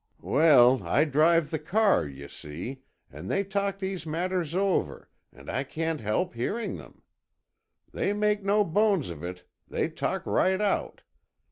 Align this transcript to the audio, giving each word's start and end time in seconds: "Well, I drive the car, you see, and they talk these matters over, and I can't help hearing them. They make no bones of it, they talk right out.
"Well, 0.23 0.81
I 0.81 1.05
drive 1.05 1.51
the 1.51 1.59
car, 1.59 2.07
you 2.07 2.27
see, 2.27 2.81
and 3.11 3.29
they 3.29 3.43
talk 3.43 3.77
these 3.77 4.03
matters 4.03 4.55
over, 4.55 5.11
and 5.31 5.47
I 5.47 5.63
can't 5.63 6.01
help 6.01 6.33
hearing 6.33 6.77
them. 6.77 7.03
They 7.93 8.11
make 8.11 8.41
no 8.43 8.63
bones 8.63 9.11
of 9.11 9.23
it, 9.23 9.43
they 9.69 9.89
talk 9.89 10.25
right 10.25 10.59
out. 10.59 11.03